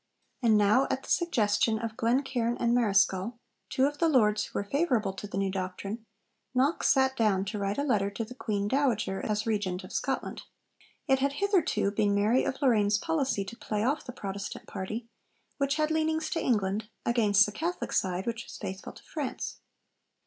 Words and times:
And 0.41 0.57
now, 0.57 0.87
at 0.89 1.03
the 1.03 1.11
suggestion 1.11 1.77
of 1.77 1.95
Glencairn 1.95 2.57
and 2.57 2.73
Marischal, 2.73 3.37
two 3.69 3.85
of 3.85 3.99
the 3.99 4.09
lords 4.09 4.45
who 4.45 4.57
were 4.57 4.63
favourable 4.63 5.13
to 5.13 5.27
the 5.27 5.37
new 5.37 5.51
doctrine, 5.51 6.07
Knox 6.55 6.89
sat 6.89 7.15
down 7.15 7.45
to 7.45 7.59
write 7.59 7.77
a 7.77 7.83
letter 7.83 8.09
to 8.09 8.25
the 8.25 8.33
Queen 8.33 8.67
Dowager, 8.67 9.23
as 9.23 9.45
Regent 9.45 9.83
of 9.83 9.93
Scotland. 9.93 10.41
It 11.07 11.19
had 11.19 11.33
hitherto 11.33 11.91
been 11.91 12.15
Mary 12.15 12.43
of 12.45 12.59
Lorraine's 12.63 12.97
policy 12.97 13.45
to 13.45 13.55
play 13.55 13.83
off 13.83 14.03
the 14.03 14.11
Protestant 14.11 14.65
party, 14.65 15.07
which 15.59 15.75
had 15.75 15.91
leanings 15.91 16.31
to 16.31 16.41
England, 16.41 16.89
against 17.05 17.45
the 17.45 17.51
Catholic 17.51 17.93
side, 17.93 18.25
which 18.25 18.45
was 18.45 18.57
faithful 18.57 18.93
to 18.93 19.03
France. 19.03 19.59